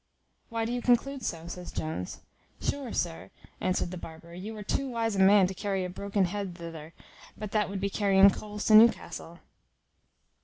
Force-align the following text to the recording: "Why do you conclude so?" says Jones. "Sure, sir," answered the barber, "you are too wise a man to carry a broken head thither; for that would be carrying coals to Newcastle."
"Why 0.49 0.65
do 0.65 0.71
you 0.71 0.81
conclude 0.81 1.21
so?" 1.21 1.45
says 1.45 1.71
Jones. 1.71 2.21
"Sure, 2.59 2.91
sir," 2.91 3.29
answered 3.59 3.91
the 3.91 3.99
barber, 3.99 4.33
"you 4.33 4.57
are 4.57 4.63
too 4.63 4.89
wise 4.89 5.15
a 5.15 5.19
man 5.19 5.45
to 5.45 5.53
carry 5.53 5.85
a 5.85 5.91
broken 5.91 6.25
head 6.25 6.57
thither; 6.57 6.95
for 7.37 7.45
that 7.45 7.69
would 7.69 7.79
be 7.79 7.91
carrying 7.91 8.31
coals 8.31 8.65
to 8.65 8.73
Newcastle." 8.73 9.41